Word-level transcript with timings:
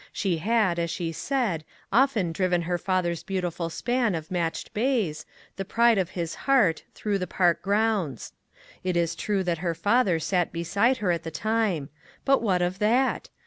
She 0.11 0.37
had, 0.39 0.79
as 0.79 0.89
she 0.89 1.11
said, 1.11 1.63
often 1.93 2.31
driven 2.31 2.63
her 2.63 2.79
father's 2.79 3.21
beau 3.21 3.41
tiful 3.41 3.69
span 3.69 4.15
of 4.15 4.31
matched 4.31 4.73
bays, 4.73 5.27
the 5.57 5.63
pride 5.63 5.99
of 5.99 6.09
his 6.17 6.33
heart, 6.49 6.81
through 6.95 7.19
the 7.19 7.27
park 7.27 7.61
grounds. 7.61 8.33
It 8.83 8.97
is 8.97 9.13
true 9.13 9.43
that 9.43 9.59
her 9.59 9.75
father 9.75 10.17
sat 10.17 10.51
beside 10.51 10.97
her 11.05 11.11
at 11.11 11.21
the 11.21 11.29
time; 11.29 11.89
but 12.25 12.41
what 12.41 12.63
of 12.63 12.79
that? 12.79 13.29